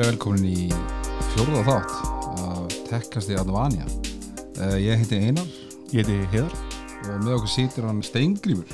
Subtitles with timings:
[0.00, 0.68] velkomin í
[1.34, 1.96] fjórða þátt
[2.40, 3.84] af Tekkast í Advanja.
[4.56, 5.48] Uh, ég heiti Einar
[5.92, 6.54] Ég heiti Heiðar
[7.10, 8.70] og með okkur sýtir hann Steingrímur.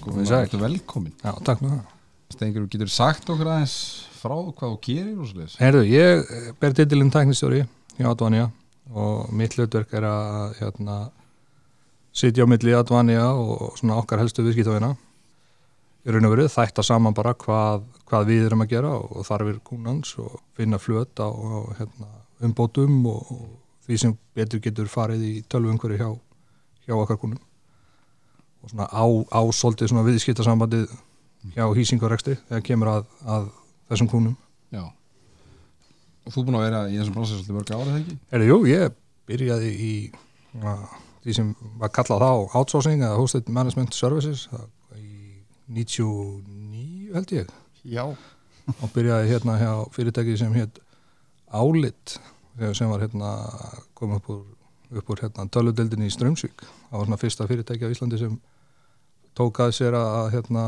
[0.00, 0.60] Komið sæl.
[0.62, 1.12] Velkomin.
[1.20, 3.76] Já, takk með það Steingrímur, getur sagt okkur aðeins
[4.16, 5.58] frá hvað þú gerir og svo leiðis?
[5.60, 7.62] Herðu, ég eh, ber titilinn tæknistjóri
[8.00, 8.48] í Advanja
[8.96, 11.00] og mitt hlutverk er að hérna,
[12.16, 14.94] sitja á milli Advanja og svona okkar helstu viðskiptavina
[16.06, 19.58] í raun og verið þætta saman bara hvað, hvað við erum að gera og þarfir
[19.66, 21.28] kúnans og finna flöt á,
[21.80, 22.10] hérna,
[22.46, 26.10] umbótum og, og því sem betur getur farið í tölvumhverju hjá,
[26.86, 27.42] hjá okkar kúnum
[28.62, 29.04] og svona á,
[29.42, 30.86] ásóldið svona viðskiptasambandið
[31.56, 33.50] hjá hýsingarekstri þegar kemur að, að
[33.90, 34.36] þessum kúnum
[34.74, 34.82] Já.
[36.26, 38.16] Og þú er búin að vera í þessum bransið svolítið mörg ára, þegar ekki?
[38.34, 38.96] Erðu, jú, ég
[39.30, 39.92] byrjaði í
[40.62, 40.72] na,
[41.22, 44.66] því sem var kallað þá outsourcing eða hosted management services það,
[45.68, 47.52] 99 held ég.
[47.86, 48.04] Já,
[48.82, 50.82] og byrjaði hérna hjá fyrirtæki sem hétt
[51.54, 52.16] Álit
[52.74, 53.30] sem var hérna
[53.94, 54.44] komið upp úr,
[54.98, 58.38] upp úr hérna töludeldinni í Strömsvík það var svona fyrsta fyrirtæki á Íslandi sem
[59.36, 60.64] tók að sér að hérna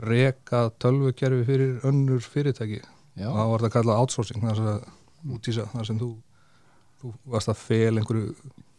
[0.00, 2.80] reka tölvukerfi fyrir önnur fyrirtæki.
[3.18, 3.28] Já.
[3.28, 6.10] og það var það kallað outsourcing þar sem útísa, þar sem þú
[7.00, 8.30] þú varst að fel einhverju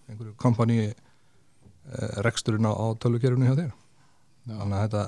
[0.10, 0.96] einhverju kompani eh,
[2.26, 3.74] reksturinn á, á tölvukerfinu hjá þér.
[4.48, 4.56] Já.
[4.56, 5.04] þannig að þetta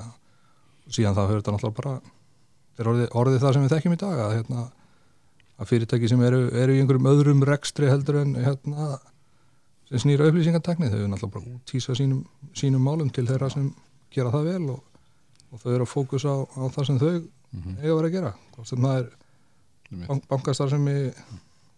[0.89, 1.93] síðan þá höfður þetta náttúrulega bara
[2.79, 4.63] er orðið, orðið það sem við þekkjum í dag að, hérna,
[5.61, 8.87] að fyrirtæki sem eru, eru í einhverjum öðrum rekstri heldur en hérna,
[9.89, 12.23] sem snýra upplýsingartekni þau eru náttúrulega bara útísa sínum,
[12.57, 13.69] sínum málum til þeirra sem
[14.13, 14.81] gera það vel og,
[15.53, 17.15] og þau eru að fókus á, á það sem þau
[17.53, 17.75] Mhm.
[17.83, 20.93] eiga að vera að gera hvort sem það er bankastar sem í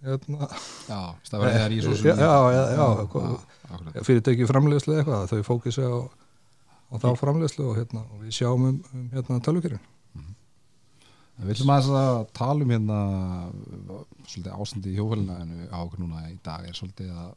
[0.06, 0.48] hérna,
[0.88, 2.16] Já, það verður þegar í svo sem já,
[2.56, 2.86] já, já,
[3.98, 5.96] já, fyrirtæki framleiðslu eða eitthvað þau fókusi á,
[6.96, 9.84] á þá framleiðslu og, hérna, og við sjáum um, um hérna, tölvukerfin.
[11.36, 12.98] Við viljum aðeins að tala um hérna
[14.24, 15.36] svolítið ástandi í hjófælina
[15.68, 17.34] á okkur núna í dag er svolítið að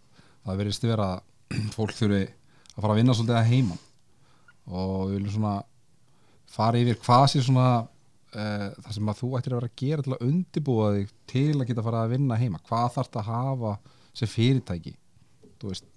[0.46, 3.80] það verðist vera að fólk þurfi að fara að vinna svolítið að heiman.
[4.68, 5.54] Og við viljum svona
[6.54, 10.06] fara yfir hvað sé svona uh, það sem að þú ættir að vera að gera
[10.06, 12.62] til að undibúa þig til að geta fara að vinna heima.
[12.70, 13.74] Hvað þarf það að hafa
[14.20, 14.94] sem fyrirtæki?
[15.58, 15.90] Þú veist,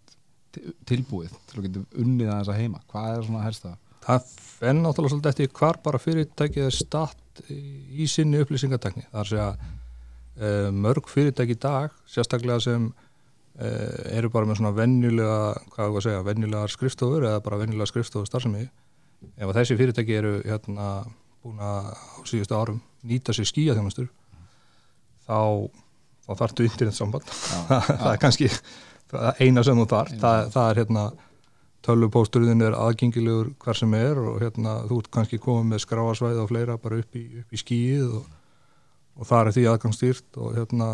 [0.90, 2.84] tilbúið til að geta unnið aðeins að heima?
[2.92, 3.80] Hvað er svona helst það?
[4.02, 4.32] það
[4.62, 9.32] fenn náttúrulega svolítið eftir hvar bara fyrirtækið er statt í, sinni upplýsingatekni það er að
[9.32, 15.42] segja uh, mörg fyrirtæki í dag sérstaklega sem uh, eru bara með svona venjulega
[15.76, 18.66] hvað er að segja, venjulegar skrifstofur eða bara venjulega skrifstofur starfsemi
[19.38, 20.90] ef að þessi fyrirtæki eru hérna
[21.42, 24.10] búin að á síðustu árum nýta sér skýja þjónustur
[25.26, 25.70] þá,
[26.26, 27.30] þá þarftu internetsamband.
[27.70, 28.91] Það er kannski það
[29.40, 31.06] eina sem þú þarf það, það er hérna
[31.86, 36.52] tölvupósturinn er aðgengilegur hver sem er og hérna þú ert kannski komið með skráasvæði og
[36.52, 38.28] fleira bara upp í, upp í skíið og,
[39.18, 40.92] og það er því aðgangstýrt og hérna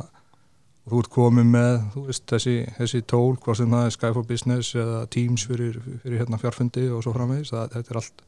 [0.87, 4.11] og þú ert komið með, þú veist, þessi, þessi tól, hvað sem það er Sky
[4.15, 8.23] for Business eða Teams fyrir, fyrir hérna fjárfundi og svo framvegis, það, þetta er allt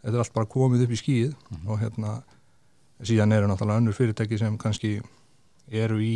[0.00, 1.32] þetta er allt bara komið upp í skíið
[1.66, 2.20] og hérna,
[3.02, 5.00] síðan eru náttúrulega önnur fyrirtæki sem kannski
[5.70, 6.14] eru í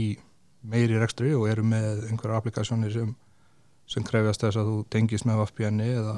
[0.71, 3.13] meiri rekstri og eru með einhverja applikasjónir sem
[3.91, 6.17] sem krefjast þess að þú tengist með VPN eða,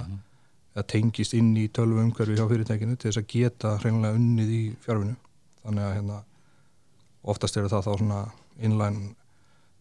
[0.77, 4.63] eða tengist inn í tölvu umhverfi hjá fyrirtækinu til þess að geta hreinlega unnið í
[4.85, 5.17] fjárvinu
[5.65, 6.19] þannig að hérna
[7.27, 8.21] oftast eru það þá svona
[8.63, 9.15] inline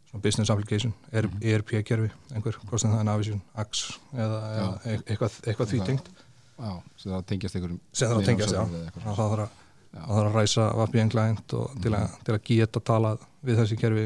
[0.10, 5.04] svona business application, er, ERP-kerfi einhver, hvort sem það er Navision, Axe eða, eða e-
[5.04, 6.10] eitthvað, eitthvað því tengt.
[6.56, 11.56] Já, sem það tengjast einhverjum sem það tengjast, já, það þarf að, ræsa VPN client
[11.58, 14.06] og til, að, geta talað við þessi kerfi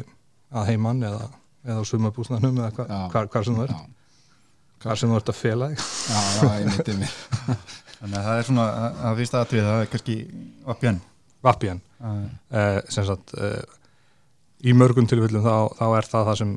[0.51, 1.29] að heimann eða,
[1.65, 3.81] eða á sumabúsnaðnum eða hva, hvar, hvar sem þú ert.
[4.79, 5.83] Hvar sem þú ert að fela þig.
[6.09, 7.15] Já, já, ég myndi mér
[7.99, 10.15] þannig að það er svona að- fyrsta atrið, það er kannski
[11.43, 12.15] VPN uh,
[12.61, 13.61] eh, sem sagt eh,
[14.63, 16.53] í mörgum tilfellum þá, þá er það það sem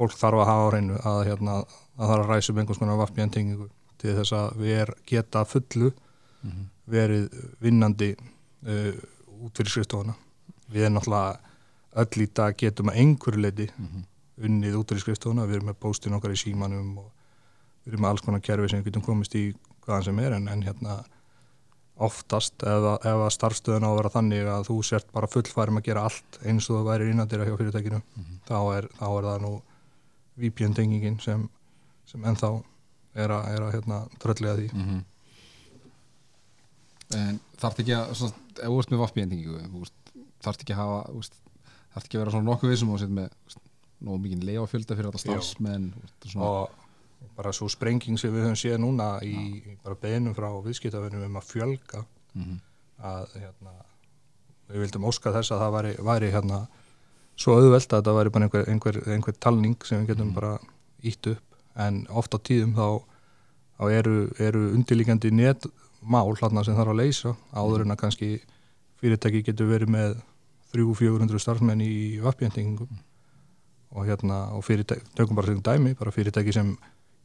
[0.00, 1.54] fólk þarf að hafa á reynu að, hérna,
[2.00, 3.68] að það er að ræsa um einhvers konar VPN tengingu
[4.00, 5.92] til þess að við er geta fullu
[6.40, 6.60] Mhm.
[6.88, 7.24] verið
[7.60, 8.94] vinnandi uh,
[9.44, 10.14] út fyrir skrifstofuna
[10.72, 11.49] við erum náttúrulega
[11.96, 14.04] öll í dag getum að einhverju leiti Mhm.
[14.40, 17.10] unnið út fyrir skrifstofuna, við erum með póstin okkar í símanum og
[17.84, 19.54] við erum með alls konar kerfi sem við getum komist í
[19.86, 21.04] hvaðan sem er en, en hérna
[22.00, 26.04] oftast ef, að- starfstöðun á að vera þannig að þú sért bara fullfærum að gera
[26.08, 28.00] allt eins og það væri innandira hjá fyrirtækinu
[28.48, 29.52] þá, er, þá er það nú
[30.40, 31.48] VPN-tengingin sem,
[32.06, 32.62] sem ennþá
[33.14, 35.04] er að, er að hérna, tröllega því Mhm.
[37.10, 39.54] En þarf ekki að svona, ef þú ert með vaffbjendingu
[40.44, 41.14] þarf ekki að hafa
[41.94, 43.60] þarf ekki að vera svona nokkuð setja með þú veist,
[44.00, 45.18] nógu mikið leiða fjölda fyrir Jú.
[45.24, 45.92] starfsmenn
[46.36, 46.70] og
[47.36, 51.36] bara svo sprenging sem við höfum séð núna í, í bara beinum frá viðskiptafinnum um
[51.40, 52.04] að fjölga
[52.34, 52.60] Mhm.
[53.02, 53.72] að hérna,
[54.70, 56.58] við vildum óska þess að það væri, væri hérna,
[57.36, 60.34] svo auðvelt að þetta væri bara einhver, einhver, einhver talning sem við getum Mhm.
[60.34, 60.58] bara
[61.02, 61.42] ítt upp
[61.76, 63.02] en oft á tíðum þá,
[63.80, 68.40] þá eru, eru undirlíkjandi netmál hladna sem þarf að leysa áður en að kannski
[69.02, 70.22] fyrirtæki getur verið með
[70.74, 72.98] 300-400 starfsmenn í vappjendingum
[73.90, 74.64] og hérna og
[75.16, 76.76] tökum bara sem dæmi bara fyrirtæki sem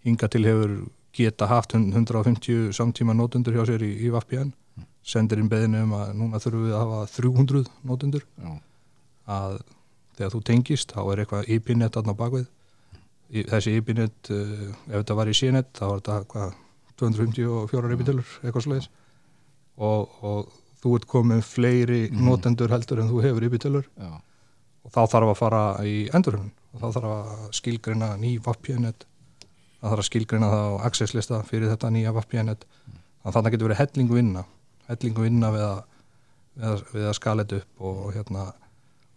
[0.04, 0.78] hinga til hefur
[1.14, 4.52] geta haft 150 samtíma nótundur hjá sér í, í VPN
[5.06, 8.26] sendir inn beðinu um að núna þurfum við að hafa 300 nótundur
[9.26, 9.60] að
[10.18, 12.46] þegar þú tengist þá er eitthvað IP-net aðna bakvið.
[13.36, 16.54] Í, þessi IP-net uh, ef þetta var í CNET þá var þetta hvað
[17.02, 18.90] 254 IP-tölur eitthvað sliðis
[19.76, 20.54] og, og
[20.86, 22.26] þú ert komið fleiri Mhm.
[22.30, 23.50] notendur heldur en þú hefur
[23.98, 24.22] já,
[24.86, 29.06] og þá þarf að fara í endurhörun og þá þarf að skilgreina ný VPN-net
[29.82, 33.52] það þarf að skilgreina það á access lista fyrir þetta nýja VPN-net þannig að þarna
[33.52, 34.44] getur verið hellingu vinna.
[34.88, 35.80] Hellingu vinna við að,
[36.56, 38.44] við að, að skala þetta upp og, hérna,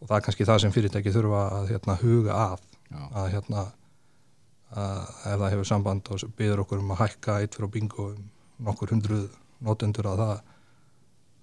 [0.01, 2.63] og það er kannski það sem fyrirtæki þurfa að hérna, huga að.
[3.13, 3.65] Að hérna
[4.73, 8.25] að ef það hefur samband og byður okkur um að hækka eitt fyrir bingo um
[8.65, 9.29] nokkur hundruð
[9.65, 10.41] notendur að það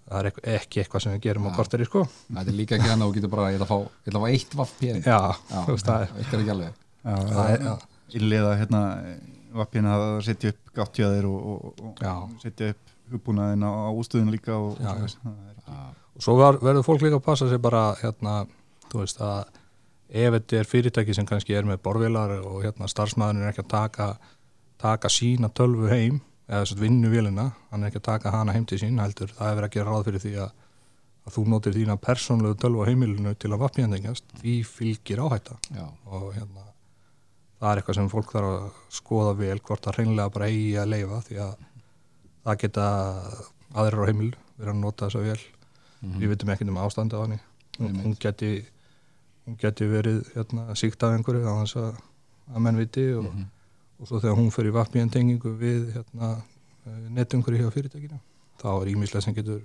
[0.05, 0.27] það er
[0.59, 1.55] ekki, eitthvað sem við gerum á Já.
[1.57, 3.93] korteri sko þetta er líka ekki hann að þú getur bara ég ætla að fá,
[4.05, 5.19] ætla að fá eitt vaff pér já,
[5.65, 6.73] þú veist það er eitt er ekki alveg
[7.05, 7.75] Já, það er, já,
[8.19, 8.81] Illeða hérna
[9.55, 12.13] vappina að setja upp gáttjöðir og, og, og Já.
[12.43, 15.11] setja upp hugbúnaðin á, á ústöðun líka og, Já, og já.
[15.13, 15.83] svo það er ekki- Já,
[16.15, 18.33] og svo var, verður fólk líka að passa sig bara hérna,
[18.91, 19.45] þú veist að
[20.15, 23.71] ef þetta er fyrirtæki sem kannski er með borðvélar og hérna starfsmæðurinn er ekki að
[23.73, 24.09] taka
[24.81, 28.53] taka sína tölvu heim eða þess að vinnu vélina, hann er ekki að taka hana
[28.53, 30.51] heim til sín heldur, það er verið að gera ráð fyrir því að,
[31.25, 35.57] að þú notir þína persónlegu tölvu á heimilinu til að vapnjandingjast, því fylgir áhætta.
[35.73, 36.67] Já, og hérna
[37.59, 40.89] það er eitthvað sem fólk þarf að skoða vel hvort það hreinlega bara eigi að
[40.91, 41.53] leifa því að
[42.45, 42.85] það geta
[43.75, 45.39] aðrir á heimil verið að nota þessa vel
[46.05, 46.19] Mhm.
[46.21, 47.37] við veitum ekkert um ástandi á henni.
[47.79, 48.49] Hún, hún geti
[49.47, 51.95] hún geti verið hérna, síkt af einhverju þess að,
[52.53, 53.45] að menn viti og, Mhm.
[53.99, 56.35] Og svo þegar hún fyrir vappíðan tengingu við hérna,
[57.15, 58.19] netumhverju hjá fyrirtækinu
[58.61, 59.61] þá er ímislega sem getur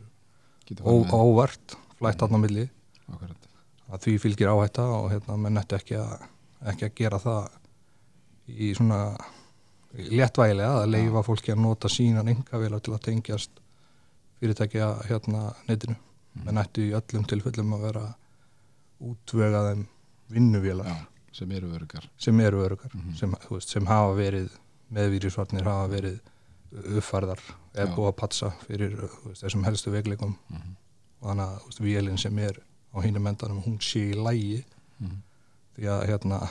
[0.68, 2.66] getur óvart flætt þarna á milli.
[3.10, 3.46] Akkurat.
[3.90, 5.96] að því fylgir áhætta og hérna, menn ætti ekki
[6.70, 7.48] ekki að gera það
[8.46, 9.00] í svona
[9.90, 13.58] léttvægilega að leifa fólki að nota sínan engavela til að tengjast
[14.38, 15.96] fyrirtækja hérna netinu.
[16.44, 18.04] Menn ætti í öllum tilfellum að vera
[19.02, 19.82] útvega þeim
[20.30, 20.86] vinnuvélar.
[20.86, 23.14] Já, sem eru örgar sem eru örugar Mhm.
[23.16, 24.50] sem, þú veist, sem hafa verið
[24.92, 26.20] meðvírisvarnir hafa verið
[26.98, 27.40] uppfærðar
[27.74, 28.96] eða búið að patsa fyrir
[29.26, 30.36] veist, þessum helstu veikleikum.
[30.50, 30.76] Mhm.
[31.22, 32.56] og þannig að veist, vélinn sem er
[32.94, 34.64] á hínum endanum hún sé í lægi
[35.00, 35.22] Mhm.
[35.76, 36.50] því að hérna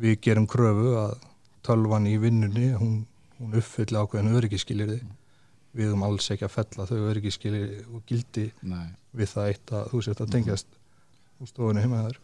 [0.00, 1.18] við gerum kröfu að
[1.62, 3.06] tölvan í vinnunni hún,
[3.40, 5.00] hún uppfylli ákveðin öryggiskilirði
[5.74, 9.88] við um alls ekki að fella þau öryggiskilirði og gildi Nei, við það eitt að
[9.90, 10.66] þú sért að tengjast
[11.40, 12.16] úr stofunni heima þær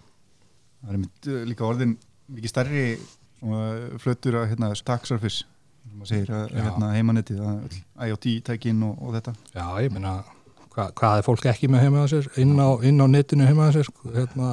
[0.80, 1.96] það er mynd, uh, líka orðin
[2.30, 2.84] mikið stærri
[3.40, 3.62] svona,
[4.02, 6.62] flötur að hérna, stack surface sem maður segir að Já.
[6.66, 7.38] hérna, heimanetti
[8.06, 10.18] IoT-tækin og, og þetta Já, ég meina,
[10.74, 13.68] hva, hvað er fólk ekki með heima að sér, inn á, inn á netinu heima
[13.68, 14.52] að sér, hérna,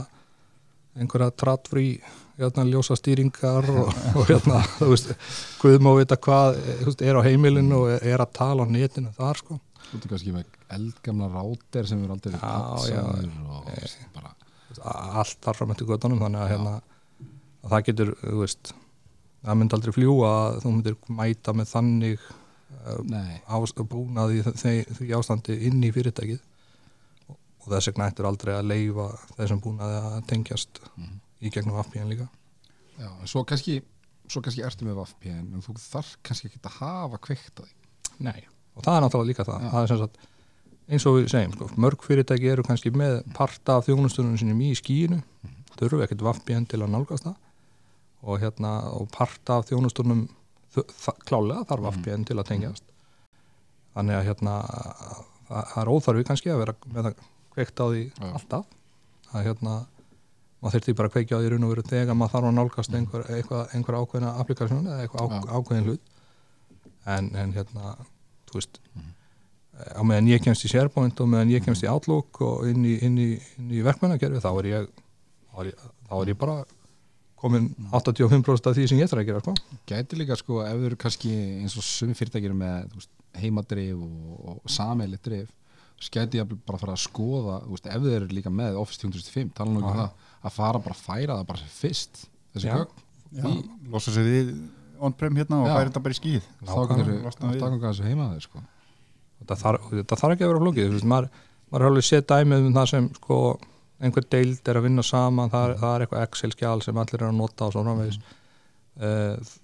[0.97, 1.85] einhverja trattfrí,
[2.39, 5.13] hérna, ljósa stýringar og, og hérna, þú veist,
[5.62, 8.67] hvað má vita hvað eh, þú veist, er á heimilinu og er, að tala á
[8.72, 9.60] netinu þar, sko.
[9.91, 13.46] þú ert kannski með eldgamla ráter sem eru aldrei Já, patsaður já.
[13.46, 14.37] og veist, bara veist,
[14.84, 16.74] allt þar fram eftir göttunum, þannig að, hérna,
[17.63, 18.74] að það getur, veist,
[19.46, 23.41] það myndi aldrei fljúa að þú myndir mæta með þannig uh, Nei,
[23.91, 26.39] búnað í því, ástandi inn í fyrirtækið
[27.29, 31.19] og, og þess vegna ættur aldrei að leifa þessum búnaði að tengjast Mhm.
[31.41, 32.27] í gegnum VPN líka
[32.98, 33.81] já, en svo kannski
[34.27, 38.25] svo kannski ertu með VPN en þú þarf kannski ekki að hafa kveikt að því
[38.25, 38.41] Nei.
[38.75, 39.69] og það er náttúrulega líka það, Já.
[39.72, 40.17] það er sem sagt,
[40.88, 44.75] eins og við segjum, sko, mörg fyrirtæki eru kannski með parta af þjónustunum sinni í
[44.79, 45.22] skíinu
[45.77, 47.36] þurfu ekkert VPN til að nálgast það.
[48.27, 50.27] Og hérna og parta af þjónustunum
[51.27, 52.01] klálega þarf Mhm.
[52.03, 52.84] VPN til að tengjast.
[53.96, 54.56] Þannig að hérna
[55.50, 57.13] það það er óþarfi kannski að vera með það
[57.53, 58.34] kveikt á því Já.
[58.34, 58.65] alltaf.
[59.34, 59.75] Að hérna
[60.62, 62.94] maður þurfti bara að kveikja á því raun og veru þegar maður þarf að nálgast
[62.98, 65.41] einhver, einhver, einhver ákveðna applikasjón eða eitthvað á, Já.
[65.58, 66.01] ákveðin hlut.
[67.06, 67.96] En, en hérna
[68.50, 68.79] þú veist
[69.77, 72.96] á meðan ég kemst í SharePoint og meðan ég kemst í Outlook og inn í,
[73.05, 73.27] inn í,
[73.60, 74.88] inn í verkmennakerfi þá er ég
[75.51, 76.57] þá er ég, þá er ég bara
[77.38, 79.53] komin 85% af því sem ég þarf að gera sko.
[79.89, 84.00] Gæti líka sko ef þau eru kannski eins og sumi fyrirtækir með þú veist, heimadrif
[84.01, 85.51] og, og sameili drif
[85.98, 88.79] þess gæti ég bara að fara að skoða þú veist, ef þau eru líka með
[88.81, 92.24] Office 365 tala nú ekki um það að fara bara að færa það bara fyrst
[92.55, 92.74] þessi
[93.38, 93.50] Já,
[93.91, 94.51] losa sig við
[95.03, 95.74] on-prem hérna og Já.
[95.75, 96.46] færi þetta bara í skíð.
[96.63, 98.62] Þá þú staðganga þessu heima þeir sko
[99.41, 101.29] þetta, þarf, þetta þarf ekki að vera flókið þú veist, maður,
[101.72, 103.38] maður er alveg séð dæmið um það sem sko,
[104.01, 107.27] einhver deild er að vinna saman það, er- það er eitthvað Excel-skjál sem allir er
[107.32, 108.20] að nota og svo framvegis.
[108.98, 109.56] Mm.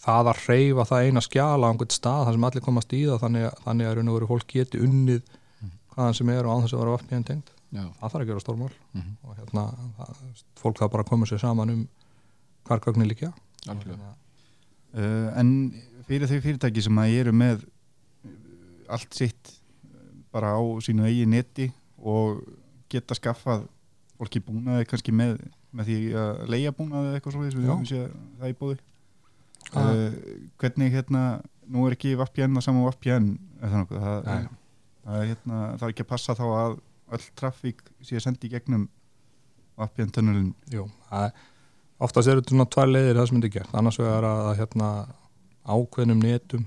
[0.00, 3.18] það að reyfa það eina skjál á einhvern stað þar sem allir komast í það
[3.24, 5.22] þannig, þannig að raun og veru fólk geti unnið
[5.94, 8.44] hvaðan sem er og án þess að vera VPN tengt já, það þarf að gera
[8.44, 8.70] stórmál.
[8.94, 9.10] Mhm.
[9.26, 9.64] og hérna,
[9.98, 10.14] það,
[10.62, 11.82] fólk það bara koma sér saman um
[12.70, 13.32] hvar gögnin líkja
[13.68, 14.14] algjörlega.
[14.90, 15.50] Uh, en
[16.08, 17.66] fyrir þau fyrirtæki sem að eru með
[18.96, 19.54] allt sitt
[20.34, 22.42] bara á sínu eigi neti og
[22.90, 23.66] geta skaffað
[24.18, 25.38] fólki búnaði kannski með,
[25.74, 27.70] með því að leia búnaði eitthvað svo við Já.
[27.70, 28.06] höfum séð
[28.40, 28.78] það í bóði
[29.74, 30.06] uh,
[30.60, 31.24] hvernig hérna
[31.70, 33.30] nú er ekki VPN að sama VPN
[33.60, 34.48] það, það, það,
[35.16, 36.80] er, hérna, það er ekki að passa þá að
[37.10, 38.88] öll trafík sé að sendi gegnum
[39.80, 40.50] VPN tunnelin.
[40.70, 40.84] Jú,
[41.16, 41.32] er
[42.00, 44.90] oftast eru þetta svona tvær leiðir það sem myndi gert, annars vegar að hérna,
[45.68, 46.66] ákveðnum netum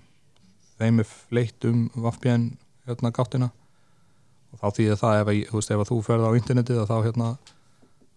[0.83, 2.45] þeim er fleitt um VPN
[2.87, 3.49] hérna gáttina.
[4.53, 6.81] Og þá þýðir það ef, að, ég- þú veist, ef að þú ferð á internetið
[6.83, 7.29] að þá hérna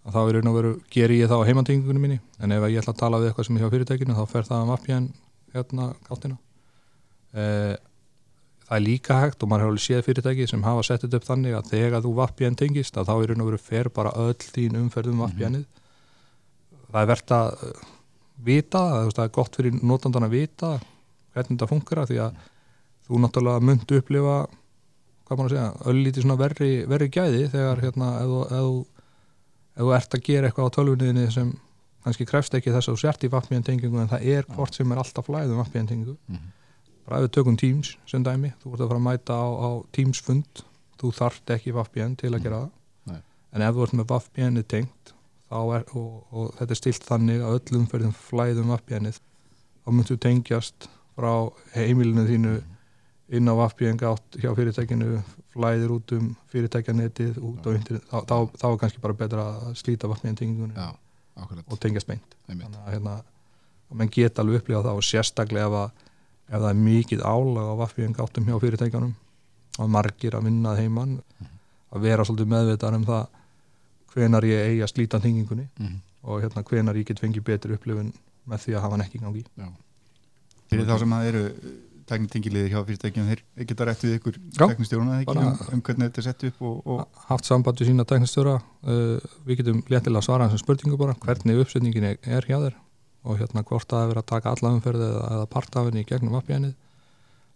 [0.06, 2.18] að þá er raun og veru, geri ég það á heimantingunum minni.
[2.38, 4.46] En ef að ég ætla að tala við eitthvað sem er hjá fyrirtækinu þá fer
[4.46, 5.06] það um VPN
[5.56, 6.36] hérna gáttina.
[7.36, 7.74] Eh,
[8.68, 11.56] það er líka hægt og maður hefur séð fyrirtæki sem hafa sett þetta upp þannig
[11.58, 14.78] að þegar þú VPN tengist að þá er raun og veru fer bara öll þín
[14.80, 15.66] umferð um VPN-ið
[16.90, 17.84] það er verðt að uh,
[18.46, 20.70] vita, það, er gott fyrir notandan að vita
[21.34, 22.40] hvernig þetta funkar því að
[23.06, 24.36] þú náttúrulega munt upplifa
[25.26, 28.74] hvað maður að segja, öllítið svona verri, verri gæði þegar hérna ef þú,
[29.96, 31.48] ert að gera eitthvað á tölvunniðinni sem
[32.06, 34.92] kannski krefst ekki þess að þú sért í VPN tengingu en það er hvort sem
[34.94, 36.52] er alltaf flæð um VPN tengingu Mhm.
[37.06, 39.70] bara ef við tökum Teams sem dæmi, þú ert að fara að mæta á, á
[39.92, 40.62] Teams fund,
[40.98, 42.70] þú þarft ekki VPN til að gera það.
[43.06, 43.20] Nei.
[43.52, 45.12] en ef þú ert með VPN-ið tengt
[45.50, 49.18] þá er, og, og þetta er stilt þannig að öllum ferðum flæðum VPN-ið
[49.86, 51.32] þá myndu tengjast frá
[51.74, 52.54] heimilinu þínu
[53.34, 55.22] inn á VPN gátt hjá fyrirtækinu
[55.56, 59.74] flæðir út um fyrirtækjanetið út á internet, þá, þá, þá er kannski bara betra að
[59.80, 60.10] slíta
[61.36, 61.64] akkurat.
[61.68, 62.36] Og tengjast beint.
[62.48, 62.66] Einmitt.
[62.66, 63.14] þannig að hérna,
[63.90, 65.90] að menn geta alveg upplifa það og sérstaklega ef, að,
[66.48, 69.14] ef það er mikið álag á VPN gáttum hjá fyrirtækjanum
[69.76, 71.16] og margir að vinna að heiman
[71.92, 73.26] að vera svolítið meðvitað um það
[74.14, 75.98] hvenar ég eigi að slíta tengingunni Mhm.
[76.24, 78.12] og hérna hvenar ég get fengið betri upplifun
[78.48, 79.44] með því að hafa hann ekki í gangi.
[79.58, 79.68] Já,
[80.70, 81.44] fyrir þá sem það eru
[82.10, 84.36] teknitingilegir hjá fyrirtækjum þeir geta rætt við ykkur
[85.26, 88.56] bara- um, um hvernig þetta er sett upp og, og haft samband við sína teknistjóra
[88.60, 92.76] uh, við getum léttilega svara þessum spurningu bara hvernig uppsetningin er, hjá þér
[93.26, 96.04] og hérna hvort það er verið að taka alla umferði eða, eða part af henni
[96.04, 96.74] í gegnum VPN-ið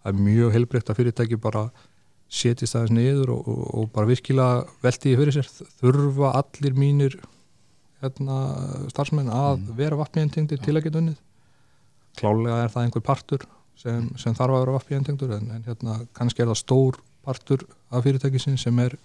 [0.00, 1.64] það er mjög heilbreytt að fyrirtæki bara
[2.30, 5.48] setjist aðeins niður og, og, og bara virkilega velti því fyrir sér.
[5.80, 7.16] Þurfa allir mínir
[8.02, 8.36] hérna,
[8.92, 11.18] starfsmenn að vera VPN-tengdir til að geta unnið?
[12.20, 13.46] Klálega er það einhver partur
[13.80, 18.04] sem, sem þarf að vera VPN-tengdur en, en hérna, kannski er það stór partur af
[18.06, 18.96] fyrirtækisin sem er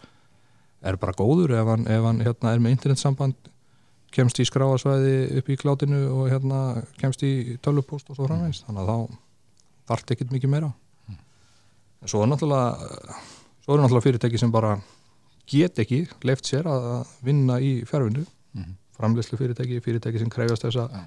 [0.85, 3.51] er bara góður ef hann, ef hann hérna, er með internetsamband
[4.15, 6.59] kemst í skráasvæði upp í klátinu og hérna,
[7.01, 9.17] kemst í tölvupóst og svo framvegist þannig að þá
[9.89, 10.69] þarf ekkert mikið meira
[11.09, 13.17] en svo er náttúrulega
[13.65, 14.75] svo eru náttúrulega fyrirtæki sem bara
[15.49, 18.75] get ekki leift sér að vinna í fjárvinnu Mhm.
[18.95, 21.01] framleyslu fyrirtæki, fyrirtæki sem krefjast þess að Já.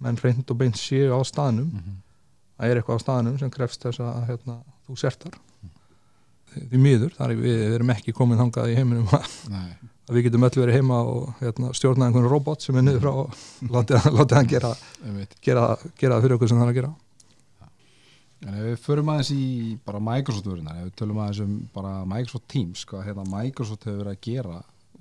[0.00, 2.00] menn reynd og beint séu á staðnum Mhm.
[2.60, 5.38] Það er eitthvað á staðnum sem krefst þess að hérna, þú sertar
[6.50, 9.26] því miður, þar við, við erum ekki komin þangað í heiminum að
[10.10, 13.12] að við getum öll verið heima og hérna, stjórna einhvern robot sem er niður frá
[13.20, 13.36] og
[13.76, 14.72] látið hann- gera,
[15.46, 15.68] gera,
[16.00, 16.90] gera það fyrir okkur sem það er að gera.
[18.40, 19.44] En ef við förum aðeins í
[19.86, 24.16] bara Microsoft-vörunar, ef við tölum aðeins um bara Microsoft Teams, hvað hérna Microsoft hefur verið
[24.16, 24.58] að gera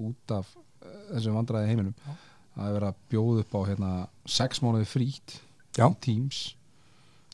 [0.10, 0.50] út af
[0.84, 3.92] eh, þessum vandræði heiminum, það hefur verið að bjóða upp á hérna
[4.38, 5.38] sex mánuði frít
[5.80, 5.88] Já.
[6.04, 6.44] Teams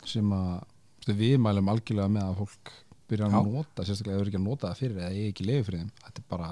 [0.10, 2.74] sem að við mælum algjörlega með að fólk
[3.10, 3.42] byrja að Já.
[3.54, 5.92] nota, sérstaklega ef við ekki að nota það fyrir eða ég ekki lefi fyrir þeim,
[6.06, 6.52] þetta er bara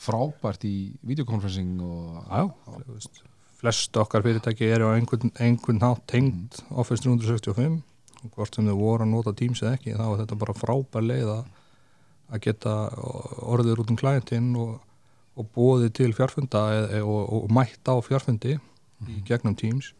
[0.00, 0.74] frábært í
[1.10, 2.42] videokonferencing og Já,
[3.60, 7.80] flest okkar fyrirtæki eru á einhvern, einhvern hátt tengt Office 365
[8.20, 11.06] og hvort sem þau voru að nota Teams eða ekki þá er þetta bara frábær
[11.06, 12.74] leið að geta
[13.44, 14.74] orðið út um klæntinn og,
[15.36, 18.58] og bóðið til fjárfunda eð, og, og mætt á fjárfundi
[19.08, 19.94] í gegnum Teams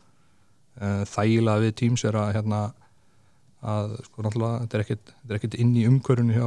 [0.81, 2.61] þægilega við Teams er að hérna
[3.61, 6.47] að sko náttúrulega þetta er ekkert, þetta er ekkert inn í umkörunni hjá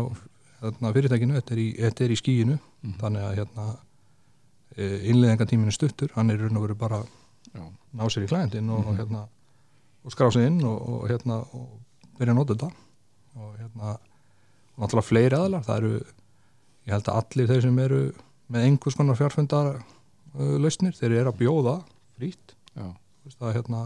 [0.63, 2.55] hérna, fyrirtækinu, þetta er í, þetta er í skíinu
[3.01, 3.67] þannig að hérna
[4.79, 7.03] innleðingatíminu stuttur, hann er raun og veru bara
[7.53, 7.61] Já.
[7.93, 9.27] ná sér í klæðindin og, og hérna
[10.03, 11.67] og skrá sig inn og, og hérna og
[12.17, 12.69] byrja að nota þetta.
[13.39, 13.95] Og hérna
[14.77, 18.01] náttúrulega fleiri aðlar, það eru ég held að allir þeir sem eru
[18.53, 21.75] með einhvers konar fjárfundar uh, lausnir, þeir eru að bjóða
[22.23, 22.87] Já.
[23.37, 23.83] það er hérna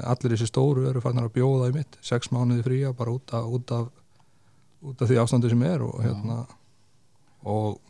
[0.00, 3.48] allir þessi stóru eru fannar að bjóða í mitt, sex mánuði fría bara út af,
[3.48, 3.88] út af,
[4.82, 6.42] út af því ástandi sem er og hérna
[7.42, 7.80] og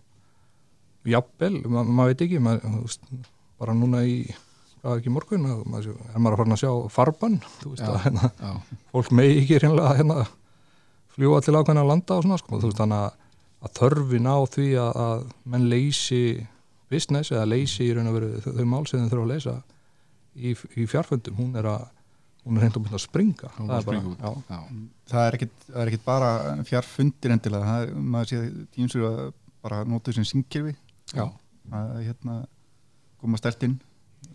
[1.09, 3.07] jafnvel, ma maður veit ekki maður, veist,
[3.61, 4.23] bara núna í
[4.83, 7.91] hvað ekki morgun, að maður, er maður að fara að sjá farbann, þú veist Já.
[7.91, 10.17] að hérna, já, fólk megi ekki reynlega hérna
[11.15, 13.29] fljúa til ákveðna landa og svona sko, veist þannig að,
[13.63, 16.23] að þörfin á því að, að menn leysi
[16.93, 19.55] business eða leysi í raun og veru þau, þau mál sem þau þurfa að leysa
[20.37, 21.85] í, í fjárfundum, hún er að
[22.43, 23.51] hún er reynd að byrja að springa.
[23.59, 24.23] Það er er út.
[24.23, 24.63] já, já,
[25.13, 26.31] það er ekkit, það er ekkit bara
[26.67, 28.41] fjarfundir endilega, það er, maður sé
[28.75, 29.21] tíms eru að
[29.63, 30.75] bara nota þessum syngkirfi
[31.15, 31.27] já,
[31.71, 32.41] að hérna
[33.23, 33.79] koma stert inn.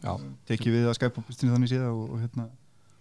[0.03, 0.13] Já,
[0.47, 2.47] tekið við að Skype-opistinu þannig séða og, og hérna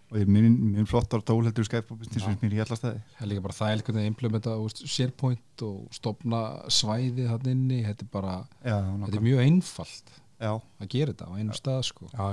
[0.06, 3.00] og ég er mjög, flottar tól heldur Skype-opistinu sem mér í alla staði.
[3.16, 8.12] Það er líka bara það er implementa SharePoint og stopna svæði þannig inni, þetta er
[8.12, 12.10] bara já, þetta er mjög einfalt já, að gera þetta á einum stað sko.
[12.12, 12.26] Já,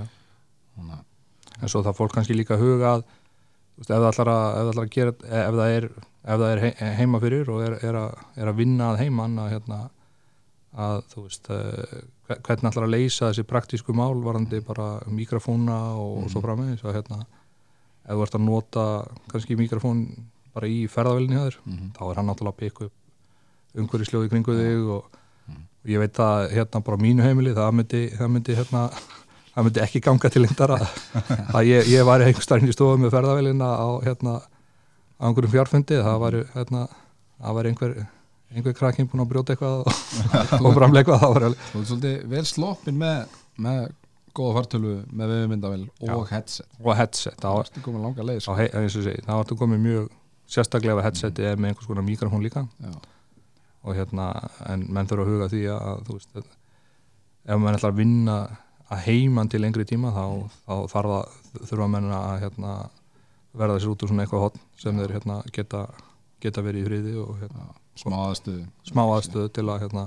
[1.61, 3.03] en svo það fólk kannski líka huga að
[3.79, 5.13] ef það ætlar að, ef það ætlar að gera
[5.43, 5.85] ef það er,
[6.23, 9.37] ef það er he- heima fyrir og er, er, að, er að vinna að heiman
[9.43, 9.79] að, hérna,
[10.73, 15.79] að þú veist eh, hve- hvernig ætlar að leysa þessi praktísku mál varandi bara mikrofóna
[15.97, 17.19] og, og svo framvegis að hérna,
[18.03, 18.85] ef þú ert að nota
[19.31, 20.05] kannski mikrofón
[20.53, 21.91] bara í ferðavelinni hjá þér Mhm.
[21.97, 25.05] þá er hann náttúrulega að pikka upp umhverjusljóði kringu þig og,
[25.49, 28.83] og ég veit að hérna bara mínu heimili það myndi, það myndi hérna
[29.53, 30.87] það myndi ekki ganga til lengdar að,
[31.71, 36.19] ég, ég var einhver starfinn í stofu með ferðavélina á hérna á einhverjum fjárfundi, það
[36.25, 36.85] var hérna,
[37.39, 37.97] það var einhver
[38.53, 39.99] einhver krakkin búin að brjóta eitthvað og,
[40.67, 43.79] og framlega eitthvað, það var alveg þú ert svolítið vel sloppin með, með
[44.33, 46.67] góða fartölu með viðmyndavel og headset.
[46.81, 48.55] Og headset, það var ertu komin langa leið sko.
[48.57, 50.07] hei- segi, það vartu komið mjög
[50.53, 52.65] sérstaklega ef headseti er með einhvers konar mikrofón líka.
[52.81, 52.93] Já,
[53.83, 54.27] og hérna,
[54.71, 56.43] en menn þurfa að huga því að, þú veist,
[57.45, 58.37] ef menn ætlar að vinna
[58.91, 60.25] að heiman til lengri tíma þá,
[60.67, 62.73] þá þarf að þurfa menn að hérna,
[63.53, 65.85] verða sér út úr svona eitthvað hotn sem þeir hérna, geta,
[66.43, 67.69] geta verið í friði og hérna,
[67.99, 68.67] smá aðstöðu.
[68.89, 70.05] smá aðstöðu til að hérna,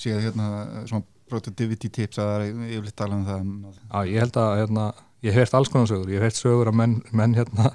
[0.00, 0.48] séð hérna
[0.90, 4.86] svona productivity tips að það er yfirleitt talað um það að ég held að hérna,
[5.24, 7.74] ég hef heyrt alls konar sögur, ég hef heyrt sögur að menn, menn hérna,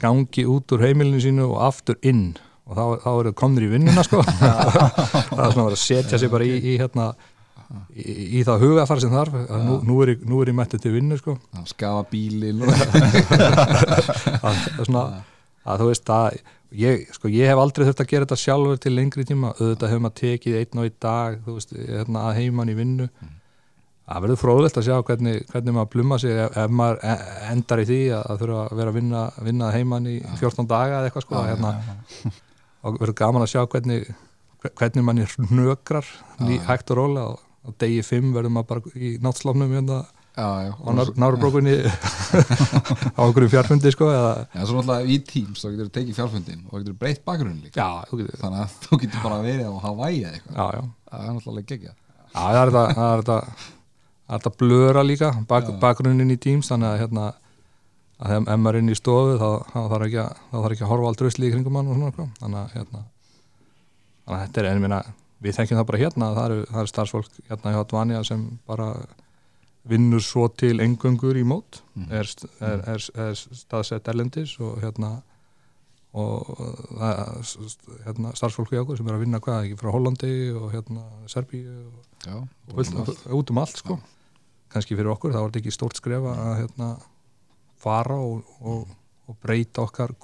[0.00, 2.32] gangi út úr heimilinu sínu og aftur inn.
[2.70, 4.20] Og þá, þá eru komnir í vinnuna sko.
[5.30, 7.08] Það er svona að setja sig bara í, í hérna
[7.94, 9.36] í, í það hugafar sem þarf.
[9.46, 11.36] Að nú, nú, er ég, ég mettið til vinnu sko.
[11.54, 12.04] Já, skafa
[14.40, 15.04] að, það er svona
[15.70, 16.38] að þú veist að
[16.80, 19.52] ég, sko, ég hef aldrei þurft að gera þetta sjálfur til lengri tíma.
[19.58, 23.10] Auðvitað hefur maður tekið einn og einn dag veist, hérna, að heiman í vinnu.
[24.10, 27.82] Það verður fróðlegt að sjá hvernig, hvernig maður plumma sig ef, ef maður e- endar
[27.82, 30.96] í því að, að þurfa að vera að vinna, vinna að heiman í 14 daga
[30.96, 31.70] eða eitthvað sko, hérna,
[32.80, 34.08] og verður gaman að sjá hvernig
[34.60, 36.08] hvernig manni hnökrar
[36.42, 39.98] ný, hægt og rólega og á degi 5 verður maður bara í náttslofnum hérna
[40.40, 40.48] á
[41.20, 41.74] nárubrókunni
[43.18, 46.62] á einhverju fjárfundi sko eða, já, svo náttúrulega í Teams þá getur þú tekið fjárfundin
[46.70, 47.76] og getur breytt bakgrunn líka.
[47.82, 50.56] Já, þú getur þannig að þú getur bara verið á Hawaii eða eitthvað.
[50.56, 53.38] Já, já, það er náttúrulega gegja já, það er þetta
[54.30, 57.30] þetta blöra líka bak, bakgrunnin í Teams þannig að hérna
[58.20, 60.84] að ef maður er inn í stofu þá, þá þarf ekki að, þá þarf ekki
[60.84, 62.30] að horfa allt rusli í kringum hann og svona eitthvað.
[62.42, 63.02] þannig að hérna
[64.20, 65.00] þannig að þetta er en minna
[65.40, 68.90] við þekkjum það bara hérna það eru, það eru starfsfólk hérna hjá Dvanja sem bara
[69.90, 71.80] vinnur svo til engöngur í mót
[72.12, 72.28] er,
[72.60, 75.20] er, er, er staðsett erlendis og hérna
[76.10, 76.48] og
[76.98, 80.72] það er hérna, starfsfólk í okkur sem er að vinna hvað ekki frá Hollandi og
[80.74, 83.98] hérna Serbíu og, já, og fullt, út um allt sko.
[84.70, 86.90] Kannski fyrir okkur, það var þetta ekki stórt skref að hérna
[87.80, 88.90] fara og, og,
[89.30, 90.16] og breyta okkar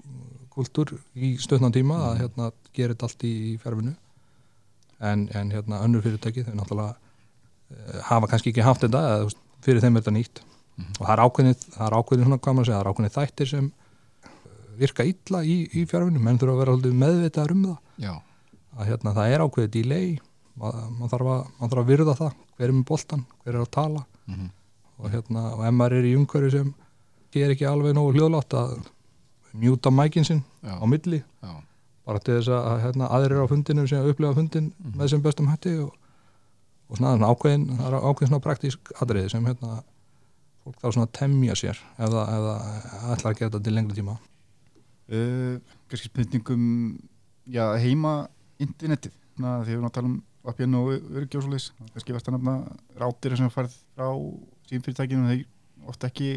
[0.53, 3.95] kultúr í stöðnan tíma að hérna gera þetta allt í, í fjárfinu
[5.01, 9.33] en, en hérna önnur fyrirtæki þau náttúrulega uh, hafa kannski ekki haft þetta eða
[9.67, 10.43] fyrir þeim er þetta nýtt.
[10.77, 13.49] Og það er ákveðin, það er ákveðin svona hvað maður segja, það er ákveðin þættir
[13.49, 14.33] sem eh,
[14.81, 17.79] virka illa í, í fjárfinu menn þurfa að vera meðvitaðar um það.
[18.05, 18.13] Já,
[18.77, 20.11] að hérna, það er ákveðið delay
[20.57, 24.05] mað þarf, maður þarf að virða það hver er með boltan, hver er að tala.
[24.27, 24.53] Mhm.
[24.97, 26.69] og hérna, og ef maður er í umhverju sem
[27.35, 28.71] ger ekki alveg nógu hljóðlátt að
[29.61, 30.77] mjúta mækin sinn Já.
[30.81, 31.53] á milli já,
[32.07, 35.75] bara til þess að hérna, aðrir á fundinu sem upplifa fundin með sem bestum hætti
[35.83, 35.91] og,
[36.87, 39.81] og svona, svona ákveðin það er ákveðin svona praktísk atriði sem hérna,
[40.63, 42.49] fólk þarf svona að temja sér ef það,
[43.15, 44.17] ætlar að gera þetta til lengri tíma.
[45.07, 45.59] Uh,
[45.91, 46.65] kannski spurningum
[47.47, 48.15] já, heima
[48.63, 49.15] internetið.
[49.37, 50.17] Því við erum að tala um
[50.47, 50.93] VPN og
[51.31, 51.69] svoleiðis.
[51.93, 52.57] Kannski varst að nefna
[52.99, 54.09] rátir sem farið frá
[54.71, 55.45] símfyrirtækinu þeir
[55.91, 56.31] ofta ekki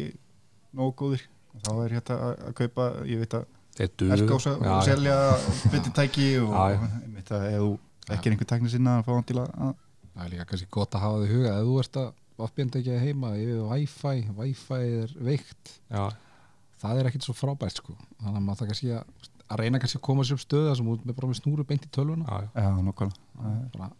[0.76, 1.24] nógu góðir.
[1.64, 3.48] Þá er hérna að, að kaupa ég veit að
[3.80, 5.16] Erskás að Já, selja
[5.70, 6.54] fyrirtæki og
[7.16, 7.68] ef þú
[8.10, 9.76] ekki er einhver tækni sinna að fá hann til að að-
[10.10, 11.52] það er líka kannski gott að hafa þau huga.
[11.60, 12.08] Ef þú ert að
[12.40, 15.74] vaffbjönda ekki heima yfir Wi-Fi, Wi-Fi er veikt.
[15.92, 16.04] Já,
[16.82, 17.94] það er ekkit svo frábært sko.
[18.20, 20.88] Þannig að maður það kannski að, að reyna kannski að koma sér upp stöða sem
[20.94, 22.24] út með bara með snúru beint í tölvuna.
[22.26, 22.64] Já, já.
[22.64, 23.92] já, nokkvæmlega Það er-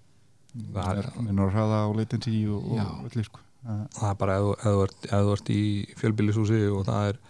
[0.74, 3.40] bara Það er- minnur að hraða á latency og, og öllu sko.
[3.60, 5.60] Það- er bara ef, þú- ef, þú ert, ef þú ert í
[6.00, 7.20] fjölbýlishúsi og það er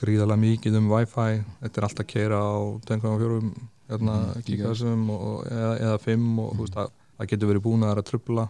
[0.00, 1.28] gríðarlega mikið um wifi.
[1.62, 2.52] Þetta er alltaf að keira á
[2.88, 3.52] 2.4
[3.90, 7.82] hérna, Mhm, gigasum og, eða, eða 5 og þú veist að það getur verið búin
[7.88, 8.48] að trubla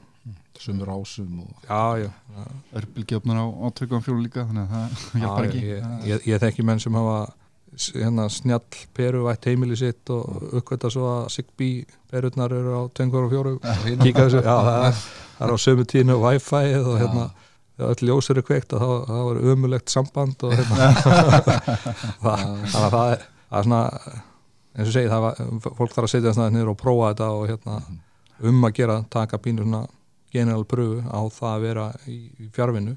[0.61, 2.11] sumur ásum og já, já,
[2.77, 5.63] örbylgjöfnur á, á 2.4 líka þannig að það já hjálpar ekki.
[5.65, 7.33] ég, Það- ég, ég þekki menn sem hafa
[7.95, 13.55] hérna snjall peruvætt heimili sitt og uppkvæmta svo að Zigbee perurnar eru á 2.4
[14.05, 14.99] kíka þessu, já það er,
[15.39, 17.50] það er á sömu tíðinu wifi og hérna þegar
[17.89, 20.91] öll ljós eru kveikt og þá, þá er umulegt samband og hérna.
[22.25, 23.83] Það, þannig að það er, það er svona
[24.71, 27.47] eins og segi, það var, fólk þarf að setja þess niður og prófa þetta og
[27.51, 27.79] hérna
[28.51, 29.85] um að gera, taka pínu svona
[30.33, 32.95] general pröfu á það að vera í, í fjárvinnu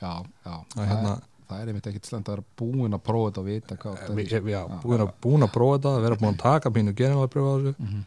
[0.00, 0.12] já,
[0.44, 3.30] já, að það, hérna, er, það er einmitt ekkit slemt að vera búin að prófa
[3.30, 4.46] þetta og vita hvað við, þetta er.
[4.46, 7.52] við, já, búin, að, búin að prófa þetta, vera búin að taka pínu general pröfu
[7.52, 7.74] á þessu.
[7.86, 8.02] Mhm.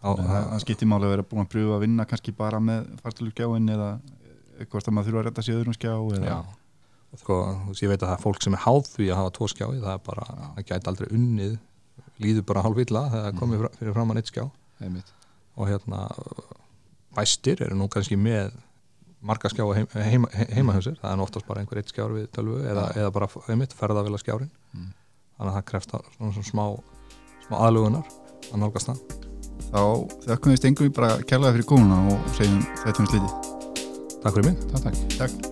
[0.00, 2.88] á, það, það skiptir máli að vera búin að pröfa að vinna kannski bara með
[3.02, 3.90] fartalugskjáin eða
[4.60, 6.38] eitthvað að maður þurfa að redda sér öðrum skjá eða,
[7.20, 7.36] sko,
[7.80, 9.92] ég veit að það er fólk sem er háð því að hafa tvo skjái, það
[9.96, 11.54] er bara, það gæti aldrei unnið,
[12.20, 14.44] líður bara hálf illa þegar það komið fra- fyrir framann eitt skjá.
[14.80, 15.10] Einmitt.
[15.56, 16.02] Og hérna
[17.16, 18.52] væstir eru nú kannski með
[19.20, 20.98] marga skjá heim, heima, heima hjá sér.
[21.02, 24.50] Það er oftast bara einhver eitt skjár við tölvu eða, eða bara einmitt ferðavila skjárin
[24.72, 24.92] Mm.
[25.36, 26.64] þannig að það krefst á- svona, svona smá,
[27.48, 28.06] smá aðlugunar
[28.52, 29.00] að nálgast það.
[29.70, 29.80] Þá
[30.28, 33.49] þakkum við stengum við bara kærlega fyrir komuna og segjum þetta um sliti
[34.22, 34.56] Takk fyrir mig.
[34.72, 35.18] Takk, takk.
[35.18, 35.49] Takk